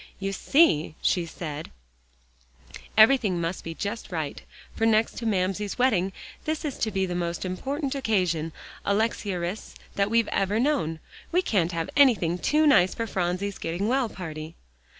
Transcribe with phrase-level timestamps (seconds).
[0.19, 1.69] "You see," she said,
[2.97, 4.41] "everything must be just right,
[4.75, 6.11] for next to Mamsie's wedding,
[6.45, 8.51] this is to be the most important occasion,
[8.83, 10.99] Alexia Rhys, that we've ever known.
[11.31, 14.55] We can't have anything too nice for Phronsie's getting well party."